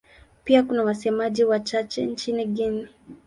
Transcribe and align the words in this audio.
Pia 0.43 0.63
kuna 0.63 0.83
wasemaji 0.83 1.43
wachache 1.43 2.05
nchini 2.05 2.45
Guinea. 2.45 2.87